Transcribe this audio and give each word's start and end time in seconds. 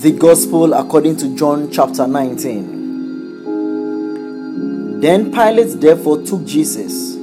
The 0.00 0.12
Gospel 0.12 0.72
according 0.72 1.16
to 1.18 1.36
John 1.36 1.70
chapter 1.70 2.06
19. 2.06 5.00
Then 5.02 5.30
Pilate 5.30 5.78
therefore 5.78 6.22
took 6.22 6.46
Jesus 6.46 7.16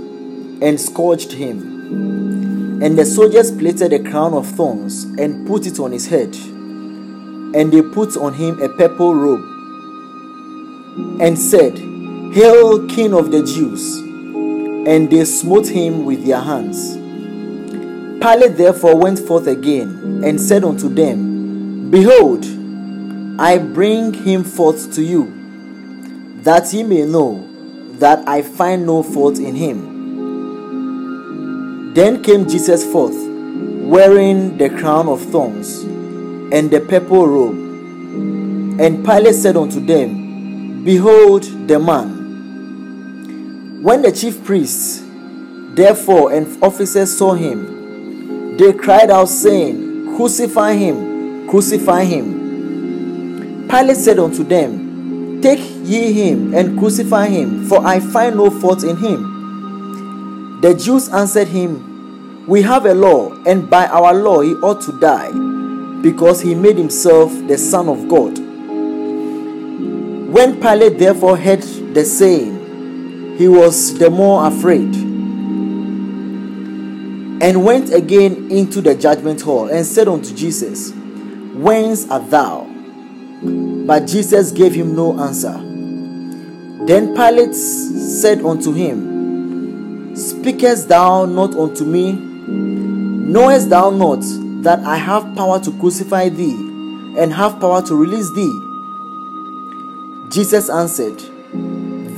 and 0.62 0.80
scourged 0.80 1.32
him. 1.32 2.80
And 2.84 2.96
the 2.96 3.04
soldiers 3.04 3.50
plaited 3.50 3.94
a 3.94 4.04
crown 4.08 4.36
of 4.36 4.46
thorns 4.46 5.06
and 5.06 5.48
put 5.48 5.66
it 5.66 5.80
on 5.80 5.92
his 5.92 6.06
head. 6.06 6.36
And 6.36 7.74
they 7.74 7.82
put 7.82 8.16
on 8.16 8.36
him 8.36 8.62
a 8.62 8.70
purple 8.70 9.16
robe 9.16 9.42
and 11.20 11.36
said, 11.36 11.80
Hail, 12.36 12.86
King 12.90 13.16
of 13.16 13.32
the 13.32 13.42
Jews! 13.42 13.98
And 14.88 15.10
they 15.10 15.26
smote 15.26 15.70
him 15.70 16.06
with 16.06 16.28
their 16.28 16.42
hands. 16.42 16.94
Pilate 18.22 18.56
therefore 18.56 18.98
went 18.98 19.18
forth 19.18 19.48
again 19.48 20.22
and 20.24 20.40
said 20.40 20.64
unto 20.64 20.90
them, 20.90 21.90
Behold, 21.90 22.46
I 23.40 23.60
bring 23.60 24.14
him 24.14 24.44
forth 24.44 24.94
to 24.96 25.04
you, 25.04 25.32
that 26.42 26.74
ye 26.74 26.82
may 26.82 27.06
know 27.06 27.48
that 28.00 28.28
I 28.28 28.42
find 28.42 28.88
no 28.88 29.04
fault 29.04 29.38
in 29.38 29.54
him. 29.54 29.98
Then 31.94 32.24
came 32.24 32.48
Jesus 32.48 32.84
forth, 32.84 33.16
wearing 33.16 34.58
the 34.58 34.70
crown 34.70 35.08
of 35.08 35.22
thorns 35.22 35.84
and 36.52 36.72
the 36.72 36.80
purple 36.80 37.28
robe. 37.28 37.58
And 38.80 39.06
Pilate 39.06 39.36
said 39.36 39.56
unto 39.56 39.86
them, 39.86 40.84
Behold 40.84 41.44
the 41.68 41.78
man. 41.80 42.18
When 43.84 44.02
the 44.02 44.12
chief 44.12 44.44
priests, 44.44 45.04
therefore, 45.76 46.34
and 46.34 46.48
officers 46.64 47.16
saw 47.16 47.36
him, 47.36 48.58
they 48.58 48.74
cried 48.74 49.12
out, 49.12 49.30
saying, 49.30 50.16
Crucify 50.16 50.74
him, 50.74 51.48
crucify 51.48 52.04
him. 52.04 52.37
Pilate 53.70 53.98
said 53.98 54.20
unto 54.20 54.44
them, 54.44 55.42
Take 55.42 55.60
ye 55.84 56.14
him 56.14 56.54
and 56.54 56.80
crucify 56.80 57.28
him, 57.28 57.66
for 57.68 57.86
I 57.86 58.00
find 58.00 58.38
no 58.38 58.50
fault 58.50 58.84
in 58.84 58.98
him. 58.98 60.60
The 60.62 60.74
Jews 60.74 61.10
answered 61.10 61.50
him, 61.50 62.46
We 62.48 62.62
have 62.64 62.86
a 62.86 62.94
law, 62.94 63.34
and 63.46 63.70
by 63.70 63.88
our 63.88 64.14
law 64.14 64.42
he 64.42 64.54
ought 64.56 64.82
to 64.82 65.00
die, 65.00 65.32
because 66.02 66.42
he 66.42 66.56
made 66.56 66.78
himself 66.78 67.32
the 67.48 67.58
Son 67.58 67.90
of 67.90 68.08
God. 68.08 68.40
When 70.34 70.60
Pilate 70.62 70.98
therefore 70.98 71.38
heard 71.38 71.62
the 71.62 72.06
saying, 72.06 73.36
he 73.38 73.48
was 73.48 74.00
the 74.00 74.10
more 74.10 74.48
afraid, 74.48 74.96
and 77.40 77.64
went 77.64 77.94
again 77.94 78.50
into 78.50 78.82
the 78.82 78.96
judgment 78.96 79.42
hall, 79.42 79.68
and 79.68 79.86
said 79.86 80.08
unto 80.08 80.34
Jesus, 80.34 80.92
Whence 81.54 82.10
art 82.10 82.32
thou? 82.32 82.77
But 83.44 84.08
Jesus 84.08 84.52
gave 84.52 84.74
him 84.74 84.96
no 84.96 85.20
answer. 85.20 85.54
Then 86.88 87.14
Pilate 87.16 87.54
said 87.54 88.42
unto 88.42 88.74
him, 88.74 90.16
Speakest 90.16 90.88
thou 90.90 91.26
not 91.26 91.54
unto 91.56 91.86
me? 91.86 92.14
Knowest 92.14 93.70
thou 93.70 93.90
not 93.92 94.22
that 94.64 94.80
I 94.80 94.96
have 94.96 95.36
power 95.36 95.60
to 95.60 95.72
crucify 95.80 96.30
thee 96.30 96.54
and 97.18 97.32
have 97.34 97.60
power 97.60 97.82
to 97.84 97.96
release 97.96 98.32
thee? 98.34 98.62
Jesus 100.30 100.70
answered, 100.70 101.20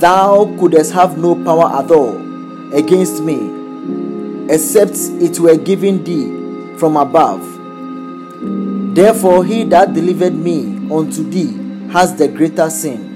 Thou 0.00 0.56
couldst 0.58 0.92
have 0.92 1.18
no 1.18 1.34
power 1.44 1.66
at 1.66 1.90
all 1.90 2.16
against 2.72 3.22
me, 3.22 4.46
except 4.48 4.96
it 5.20 5.38
were 5.38 5.56
given 5.56 6.02
thee 6.04 6.76
from 6.78 6.96
above. 6.96 7.42
Therefore, 8.94 9.44
he 9.44 9.64
that 9.64 9.92
delivered 9.92 10.34
me 10.34 10.79
unto 10.92 11.28
thee 11.28 11.90
has 11.92 12.16
the 12.16 12.28
greater 12.28 12.70
sin. 12.70 13.10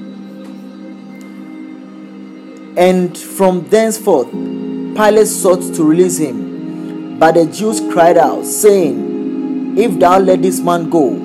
And 2.76 3.16
from 3.16 3.68
thenceforth, 3.68 4.30
Pilate 4.30 5.28
sought 5.28 5.74
to 5.74 5.84
release 5.84 6.18
him. 6.18 7.18
But 7.18 7.34
the 7.36 7.46
Jews 7.46 7.80
cried 7.92 8.18
out, 8.18 8.44
saying, 8.44 9.78
If 9.78 9.98
thou 9.98 10.18
let 10.18 10.42
this 10.42 10.58
man 10.60 10.90
go, 10.90 11.16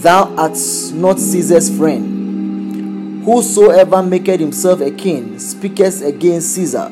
thou 0.00 0.32
art 0.36 0.56
not 0.92 1.18
Caesar's 1.18 1.76
friend. 1.76 3.24
Whosoever 3.24 4.02
maketh 4.02 4.38
himself 4.38 4.80
a 4.80 4.90
king 4.90 5.38
speaketh 5.38 6.02
against 6.02 6.54
Caesar. 6.54 6.88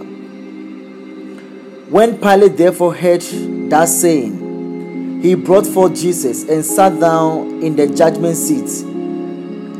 When 1.88 2.18
Pilate 2.18 2.56
therefore 2.56 2.94
heard 2.94 3.20
that 3.70 3.86
saying, 3.88 4.41
he 5.22 5.36
brought 5.36 5.66
forth 5.66 5.94
Jesus 5.94 6.48
and 6.48 6.64
sat 6.64 6.98
down 6.98 7.62
in 7.62 7.76
the 7.76 7.86
judgment 7.86 8.36
seat 8.36 8.84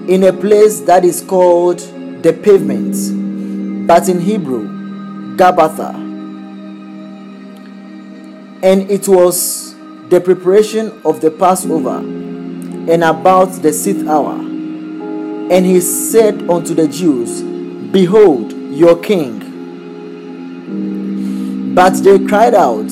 in 0.09 0.23
a 0.23 0.33
place 0.33 0.81
that 0.81 1.05
is 1.05 1.21
called 1.21 1.81
the 2.23 2.33
pavement, 2.33 3.87
but 3.89 4.09
in 4.09 4.21
Hebrew, 4.21 5.37
Gabbatha. 5.37 5.95
And 8.63 8.89
it 8.89 9.09
was 9.09 9.75
the 10.09 10.21
preparation 10.21 11.01
of 11.05 11.21
the 11.21 11.33
Passover, 11.33 11.99
and 11.99 13.03
about 13.03 13.47
the 13.63 13.73
sixth 13.73 14.07
hour. 14.07 14.35
And 14.35 15.67
he 15.67 15.81
said 15.81 16.49
unto 16.49 16.73
the 16.73 16.87
Jews, 16.87 17.43
Behold 17.91 18.53
your 18.53 18.97
king. 18.97 19.51
But 21.75 21.95
they 22.05 22.19
cried 22.21 22.55
out, 22.55 22.91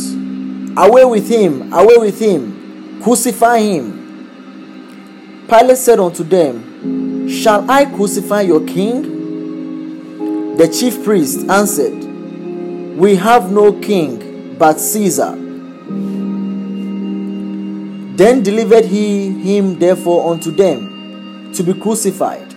Away 0.80 1.04
with 1.04 1.28
him, 1.28 1.70
away 1.74 1.98
with 1.98 2.18
him, 2.18 3.02
crucify 3.02 3.58
him. 3.58 5.44
Pilate 5.46 5.76
said 5.76 6.00
unto 6.00 6.24
them, 6.24 7.28
Shall 7.28 7.70
I 7.70 7.84
crucify 7.84 8.40
your 8.40 8.64
king? 8.64 10.56
The 10.56 10.68
chief 10.68 11.04
priest 11.04 11.46
answered, 11.50 12.96
We 12.96 13.16
have 13.16 13.52
no 13.52 13.78
king 13.78 14.56
but 14.58 14.80
Caesar. 14.80 15.32
Then 18.16 18.42
delivered 18.42 18.86
he 18.86 19.28
him 19.28 19.78
therefore 19.78 20.32
unto 20.32 20.50
them 20.50 21.52
to 21.56 21.62
be 21.62 21.74
crucified. 21.74 22.54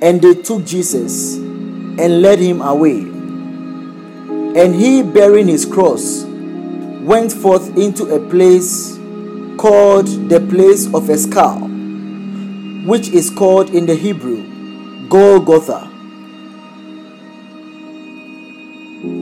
And 0.00 0.22
they 0.22 0.34
took 0.34 0.64
Jesus 0.64 1.38
and 1.38 2.22
led 2.22 2.38
him 2.38 2.62
away. 2.62 3.00
And 3.00 4.76
he, 4.76 5.02
bearing 5.02 5.48
his 5.48 5.66
cross, 5.66 6.27
went 7.08 7.32
forth 7.32 7.74
into 7.78 8.04
a 8.14 8.20
place 8.28 8.98
called 9.56 10.06
the 10.28 10.46
place 10.50 10.92
of 10.92 11.08
a 11.08 11.16
skull, 11.16 11.60
which 12.86 13.08
is 13.08 13.30
called 13.30 13.70
in 13.70 13.86
the 13.86 13.94
Hebrew 13.94 15.08
Golgotha, 15.08 15.86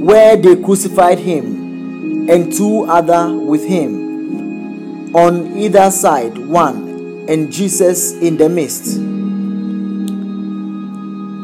where 0.04 0.36
they 0.36 0.56
crucified 0.56 1.20
him 1.20 2.28
and 2.28 2.52
two 2.52 2.86
other 2.88 3.32
with 3.32 3.64
him 3.64 5.14
on 5.14 5.56
either 5.56 5.88
side, 5.92 6.36
one, 6.38 7.24
and 7.28 7.52
Jesus 7.52 8.14
in 8.14 8.36
the 8.36 8.48
midst. 8.48 8.96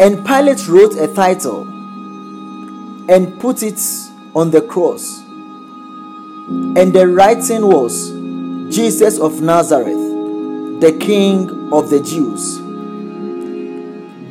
And 0.02 0.26
Pilate 0.26 0.66
wrote 0.66 0.98
a 0.98 1.06
title 1.14 1.62
and 3.08 3.38
put 3.38 3.62
it 3.62 3.81
on 4.34 4.50
the 4.50 4.60
cross. 4.60 5.22
And 6.48 6.92
the 6.92 7.06
writing 7.06 7.64
was 7.66 8.10
Jesus 8.75 9.19
of 9.19 9.41
Nazareth, 9.41 9.94
the 10.80 10.98
King 11.00 11.48
of 11.72 11.88
the 11.91 12.03
Jews. 12.03 12.58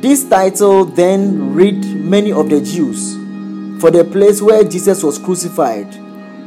This 0.02 0.28
title 0.28 0.84
then 0.84 1.54
read 1.54 1.82
many 2.04 2.30
of 2.32 2.50
the 2.50 2.60
Jews, 2.60 3.14
for 3.80 3.90
the 3.90 4.04
place 4.04 4.42
where 4.42 4.62
Jesus 4.64 5.02
was 5.02 5.18
crucified 5.18 5.96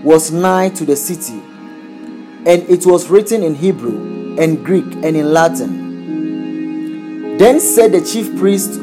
was 0.04 0.32
nigh 0.32 0.70
to 0.70 0.86
the 0.86 0.96
city, 0.96 1.40
and 1.40 2.62
it 2.70 2.86
was 2.86 3.10
written 3.10 3.42
in 3.42 3.56
Hebrew 3.56 4.38
and 4.38 4.64
Greek 4.64 4.86
and 4.86 5.18
in 5.18 5.34
Latin. 5.34 7.38
Then 7.38 7.60
said 7.60 7.94
the 7.94 8.02
chief 8.02 8.38
priest 8.38 8.80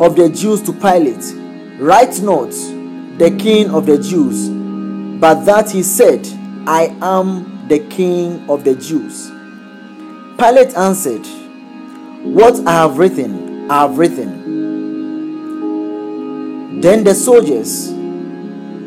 of 0.00 0.16
the 0.16 0.30
Jews 0.34 0.62
to 0.62 0.72
Pilate, 0.72 1.34
Write 1.78 2.22
not 2.22 2.50
the 3.18 3.36
King 3.38 3.70
of 3.70 3.84
the 3.86 3.98
Jews, 3.98 4.48
but 5.22 5.44
that 5.44 5.70
he 5.70 5.84
said, 5.84 6.26
I 6.66 6.96
am 7.00 7.68
the 7.68 7.78
King 7.78 8.44
of 8.50 8.64
the 8.64 8.74
Jews. 8.74 9.30
Pilate 10.36 10.76
answered, 10.76 11.24
What 12.24 12.66
I 12.66 12.72
have 12.72 12.98
written, 12.98 13.70
I 13.70 13.82
have 13.82 13.98
written. 13.98 14.40
Then 16.80 17.04
the 17.04 17.14
soldiers, 17.14 17.92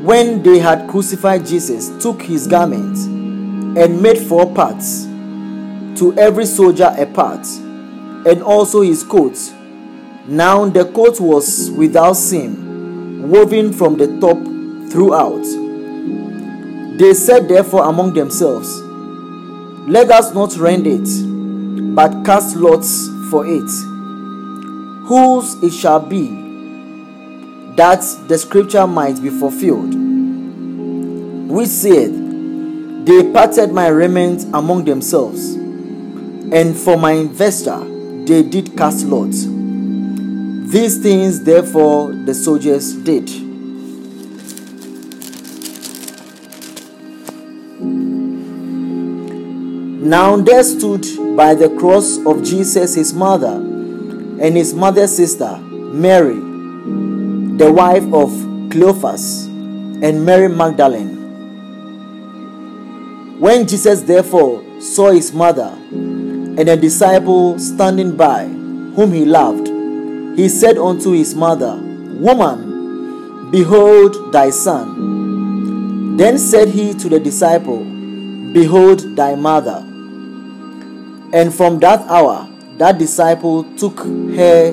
when 0.03 0.43
they 0.43 0.59
had 0.59 0.89
crucified 0.89 1.45
Jesus, 1.45 1.87
took 2.03 2.21
his 2.21 2.47
garment 2.47 2.97
and 3.77 4.01
made 4.01 4.17
four 4.17 4.53
parts, 4.53 5.05
to 5.05 6.13
every 6.17 6.47
soldier 6.47 6.93
a 6.97 7.05
part, 7.05 7.47
and 8.27 8.43
also 8.43 8.81
his 8.81 9.05
coat. 9.05 9.37
Now 10.27 10.65
the 10.65 10.83
coat 10.91 11.21
was 11.21 11.71
without 11.71 12.17
seam, 12.17 13.29
woven 13.29 13.71
from 13.71 13.95
the 13.95 14.19
top 14.19 14.37
throughout. 14.91 15.64
They 16.97 17.13
said 17.13 17.49
therefore 17.49 17.89
among 17.89 18.13
themselves, 18.13 18.81
Let 19.85 20.09
us 20.11 20.33
not 20.33 20.55
rend 20.55 20.87
it, 20.87 21.93
but 21.93 22.23
cast 22.25 22.55
lots 22.55 23.09
for 23.29 23.45
it, 23.45 23.69
whose 25.05 25.61
it 25.61 25.73
shall 25.73 25.99
be, 25.99 26.29
that 27.75 27.99
the 28.29 28.37
scripture 28.37 28.87
might 28.87 29.21
be 29.21 29.29
fulfilled, 29.29 29.93
which 31.49 31.67
saith, 31.67 32.13
They 33.05 33.29
parted 33.33 33.73
my 33.73 33.87
raiment 33.87 34.43
among 34.53 34.85
themselves, 34.85 35.55
and 35.55 36.77
for 36.77 36.95
my 36.95 37.25
vesture 37.25 37.83
they 38.25 38.41
did 38.41 38.77
cast 38.77 39.05
lots. 39.05 39.43
These 40.71 40.99
things, 40.99 41.41
therefore, 41.43 42.13
the 42.13 42.33
soldiers 42.33 42.93
did. 42.95 43.44
Now 50.05 50.37
there 50.37 50.63
stood 50.63 51.05
by 51.35 51.55
the 51.55 51.69
cross 51.77 52.17
of 52.25 52.43
Jesus 52.43 52.95
his 52.95 53.13
mother 53.13 53.55
and 53.55 54.55
his 54.55 54.73
mother's 54.73 55.15
sister, 55.15 55.57
Mary, 55.57 56.35
the 57.57 57.71
wife 57.71 58.05
of 58.13 58.29
Cleophas, 58.71 59.45
and 59.47 60.25
Mary 60.25 60.47
Magdalene. 60.47 61.15
When 63.39 63.67
Jesus 63.67 64.01
therefore 64.01 64.63
saw 64.79 65.11
his 65.11 65.33
mother 65.33 65.75
and 65.91 66.69
a 66.69 66.77
disciple 66.77 67.59
standing 67.59 68.15
by, 68.15 68.45
whom 68.45 69.11
he 69.11 69.25
loved, 69.25 69.67
he 70.37 70.47
said 70.47 70.77
unto 70.77 71.11
his 71.11 71.35
mother, 71.35 71.75
Woman, 72.19 73.51
behold 73.51 74.31
thy 74.31 74.49
son. 74.49 75.14
Then 76.17 76.37
said 76.37 76.69
he 76.69 76.93
to 76.93 77.09
the 77.09 77.19
disciple, 77.19 77.83
Behold 78.53 79.15
thy 79.15 79.35
mother. 79.35 79.83
And 81.33 81.53
from 81.53 81.79
that 81.79 82.01
hour, 82.07 82.47
that 82.77 82.97
disciple 82.97 83.63
took 83.75 83.99
her 83.99 84.71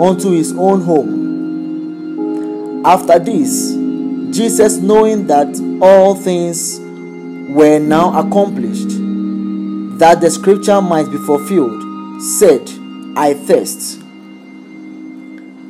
unto 0.00 0.32
his 0.32 0.52
own 0.52 0.82
home. 0.82 2.84
After 2.84 3.18
this, 3.18 3.72
Jesus, 4.36 4.76
knowing 4.78 5.26
that 5.28 5.48
all 5.80 6.14
things 6.14 6.78
were 6.80 7.78
now 7.78 8.18
accomplished, 8.18 8.88
that 9.98 10.20
the 10.20 10.30
scripture 10.30 10.82
might 10.82 11.10
be 11.10 11.16
fulfilled, 11.18 12.22
said, 12.22 12.68
I 13.16 13.34
thirst. 13.34 14.00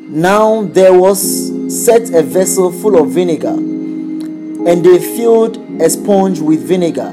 Now 0.09 0.63
there 0.63 0.99
was 0.99 1.53
set 1.85 2.11
a 2.15 2.23
vessel 2.23 2.71
full 2.71 3.01
of 3.01 3.11
vinegar, 3.11 3.57
and 4.67 4.85
they 4.85 4.99
filled 4.99 5.57
a 5.81 5.91
sponge 5.91 6.41
with 6.41 6.61
vinegar, 6.61 7.09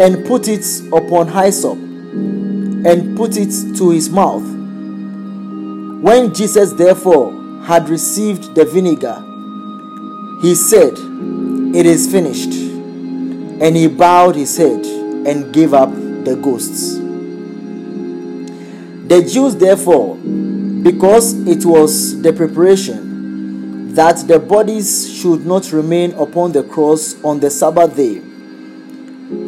and 0.00 0.26
put 0.26 0.48
it 0.48 0.64
upon 0.92 1.28
hyssop 1.28 1.76
and 1.76 3.16
put 3.16 3.36
it 3.36 3.76
to 3.76 3.90
his 3.90 4.08
mouth. 4.08 4.44
When 6.02 6.32
Jesus 6.32 6.72
therefore 6.72 7.32
had 7.64 7.88
received 7.88 8.54
the 8.54 8.64
vinegar, 8.64 9.24
he 10.40 10.54
said, 10.54 10.92
It 11.74 11.84
is 11.86 12.10
finished. 12.10 12.52
And 13.60 13.76
he 13.76 13.88
bowed 13.88 14.36
his 14.36 14.56
head 14.56 14.86
and 15.26 15.52
gave 15.52 15.74
up 15.74 15.90
the 15.90 16.38
ghosts. 16.40 16.94
The 19.08 19.28
Jews 19.28 19.56
therefore, 19.56 20.14
because 20.14 21.34
it 21.46 21.64
was 21.64 22.22
the 22.22 22.32
preparation 22.32 23.07
that 23.98 24.28
the 24.28 24.38
bodies 24.38 25.12
should 25.12 25.44
not 25.44 25.72
remain 25.72 26.12
upon 26.12 26.52
the 26.52 26.62
cross 26.62 27.20
on 27.24 27.40
the 27.40 27.50
Sabbath 27.50 27.96
day, 27.96 28.20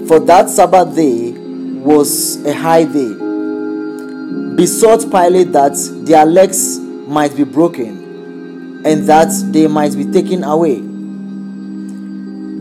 for 0.08 0.18
that 0.18 0.50
Sabbath 0.50 0.96
day 0.96 1.30
was 1.30 2.44
a 2.44 2.52
high 2.52 2.82
day, 2.82 3.14
besought 4.56 5.08
Pilate 5.08 5.52
that 5.52 5.76
their 6.04 6.26
legs 6.26 6.80
might 6.80 7.36
be 7.36 7.44
broken 7.44 8.82
and 8.84 9.08
that 9.08 9.28
they 9.52 9.68
might 9.68 9.94
be 9.94 10.04
taken 10.10 10.42
away. 10.42 10.80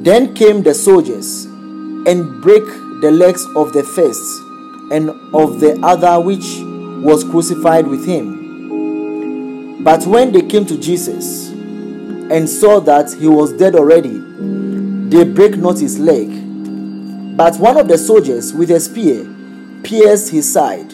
Then 0.04 0.36
came 0.36 0.62
the 0.62 0.76
soldiers 0.76 1.46
and 1.46 2.40
brake 2.40 2.70
the 3.02 3.10
legs 3.12 3.44
of 3.56 3.74
the 3.74 3.82
first 3.82 4.22
and 4.94 5.10
of 5.34 5.60
the 5.60 5.80
other 5.82 6.20
which 6.24 6.46
was 7.04 7.24
crucified 7.24 7.88
with 7.88 8.06
him. 8.06 9.84
But 9.84 10.06
when 10.06 10.32
they 10.32 10.44
came 10.44 10.68
to 10.68 10.78
Jesus 10.78 11.49
and 12.32 12.48
saw 12.50 12.80
that 12.82 13.12
he 13.14 13.28
was 13.28 13.54
dead 13.54 13.76
already, 13.76 14.18
they 15.10 15.24
brake 15.24 15.58
not 15.58 15.80
his 15.80 16.00
leg. 16.00 16.28
But 17.36 17.58
one 17.58 17.78
of 17.78 17.88
the 17.88 17.98
soldiers 17.98 18.54
with 18.54 18.70
a 18.72 18.80
spear 18.80 19.26
pierced 19.84 20.30
his 20.30 20.52
side, 20.52 20.94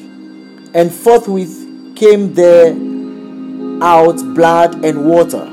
and 0.74 0.94
forthwith 0.94 1.96
came 1.96 2.34
there 2.34 2.72
out 3.82 4.18
blood 4.34 4.86
and 4.86 5.06
water. 5.10 5.44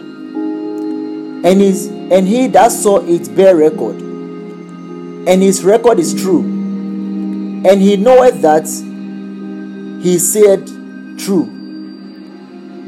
And, 1.44 1.60
his, 1.60 1.88
and 1.88 2.28
he 2.28 2.46
that 2.48 2.70
saw 2.70 2.98
it 2.98 3.34
bear 3.34 3.56
record, 3.56 4.00
and 4.00 5.42
his 5.42 5.64
record 5.64 5.98
is 5.98 6.14
true, 6.14 6.42
and 6.42 7.80
he 7.80 7.96
knoweth 7.96 8.40
that 8.42 8.66
he 10.02 10.18
said 10.18 10.66
true, 11.18 11.50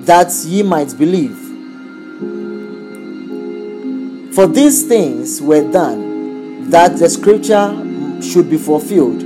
that 0.02 0.32
ye 0.46 0.62
might 0.62 0.96
believe. 0.96 1.43
For 4.34 4.48
these 4.48 4.82
things 4.88 5.40
were 5.40 5.70
done, 5.70 6.68
that 6.70 6.98
the 6.98 7.08
scripture 7.08 7.70
should 8.20 8.50
be 8.50 8.56
fulfilled. 8.56 9.22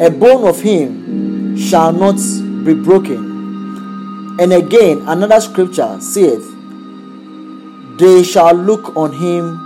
A 0.00 0.08
bone 0.10 0.48
of 0.48 0.62
him 0.62 1.54
shall 1.54 1.92
not 1.92 2.16
be 2.64 2.72
broken. 2.72 4.38
And 4.40 4.54
again, 4.54 5.02
another 5.06 5.38
scripture 5.38 5.98
saith, 6.00 6.44
They 7.98 8.22
shall 8.22 8.54
look 8.54 8.96
on 8.96 9.12
him 9.12 9.58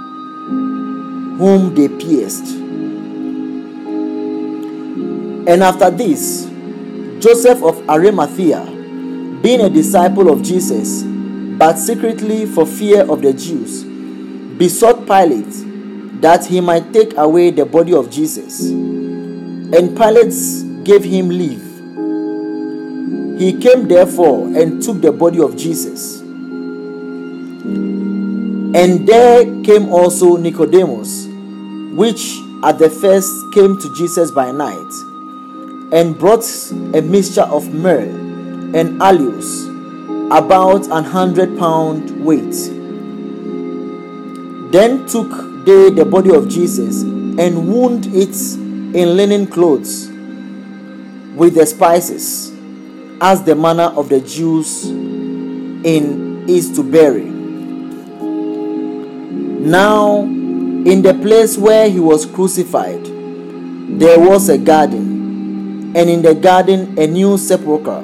whom 1.38 1.72
they 1.76 1.88
pierced. 1.88 2.46
And 5.46 5.62
after 5.62 5.90
this, 5.90 6.46
Joseph 7.20 7.62
of 7.62 7.88
Arimathea, 7.88 8.64
being 9.42 9.60
a 9.60 9.70
disciple 9.70 10.28
of 10.28 10.42
Jesus, 10.42 11.04
but 11.56 11.78
secretly 11.78 12.46
for 12.46 12.66
fear 12.66 13.02
of 13.02 13.22
the 13.22 13.32
Jews, 13.32 13.89
besought 14.60 15.06
Pilate 15.06 16.20
that 16.20 16.44
he 16.44 16.60
might 16.60 16.92
take 16.92 17.16
away 17.16 17.50
the 17.50 17.64
body 17.64 17.94
of 17.94 18.10
Jesus. 18.10 18.68
And 18.68 19.96
Pilate 19.96 20.84
gave 20.84 21.02
him 21.02 21.30
leave. 21.30 21.64
He 23.40 23.58
came 23.58 23.88
therefore 23.88 24.48
and 24.48 24.82
took 24.82 25.00
the 25.00 25.12
body 25.12 25.40
of 25.40 25.56
Jesus. 25.56 26.20
And 28.74 29.08
there 29.08 29.44
came 29.62 29.88
also 29.88 30.36
Nicodemus, 30.36 31.26
which 31.96 32.36
at 32.62 32.78
the 32.78 32.90
first 32.90 33.32
came 33.54 33.80
to 33.80 33.94
Jesus 33.96 34.30
by 34.30 34.52
night, 34.52 34.92
and 35.90 36.18
brought 36.18 36.44
a 36.94 37.00
mixture 37.00 37.44
of 37.44 37.72
myrrh 37.72 38.10
and 38.76 39.00
aloes, 39.00 39.64
about 40.30 40.86
an 40.90 41.04
hundred 41.04 41.58
pound 41.58 42.22
weight. 42.22 42.79
Then 44.70 45.06
took 45.06 45.30
they 45.64 45.90
the 45.90 46.04
body 46.04 46.30
of 46.34 46.48
Jesus 46.48 47.02
and 47.02 47.68
wound 47.68 48.06
it 48.06 48.36
in 48.94 49.16
linen 49.16 49.46
clothes 49.46 50.08
with 51.36 51.54
the 51.54 51.66
spices, 51.66 52.52
as 53.20 53.42
the 53.44 53.54
manner 53.54 53.92
of 53.94 54.08
the 54.08 54.20
Jews 54.20 54.86
in 54.86 56.48
is 56.48 56.70
to 56.76 56.82
bury. 56.82 57.24
Now, 59.60 60.20
in 60.20 61.02
the 61.02 61.14
place 61.14 61.58
where 61.58 61.88
he 61.90 62.00
was 62.00 62.24
crucified, 62.26 63.04
there 63.98 64.18
was 64.18 64.48
a 64.48 64.58
garden, 64.58 65.94
and 65.96 66.08
in 66.08 66.22
the 66.22 66.34
garden 66.34 66.98
a 66.98 67.06
new 67.06 67.36
sepulchre, 67.38 68.02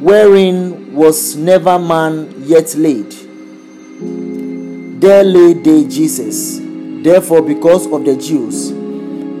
wherein 0.00 0.94
was 0.94 1.36
never 1.36 1.78
man 1.78 2.34
yet 2.46 2.74
laid. 2.76 3.25
There 4.98 5.22
lay 5.22 5.52
they 5.52 5.84
Jesus. 5.86 6.58
Therefore, 7.04 7.42
because 7.42 7.86
of 7.92 8.06
the 8.06 8.16
Jews, 8.16 8.72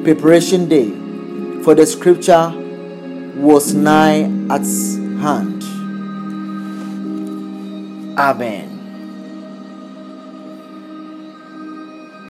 preparation 0.04 0.68
day, 0.68 0.90
for 1.62 1.74
the 1.74 1.86
sepulchre 1.86 2.52
was 3.36 3.72
nigh 3.72 4.24
at 4.50 4.66
hand. 5.22 5.62
Amen. 8.18 8.75